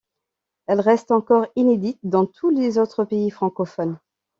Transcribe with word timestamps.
Elle 0.65 0.79
reste 0.79 1.11
encore 1.11 1.45
inédite 1.55 1.99
dans 2.01 2.25
tous 2.25 2.49
les 2.49 2.79
autres 2.79 3.05
pays 3.05 3.29
francophones. 3.29 3.99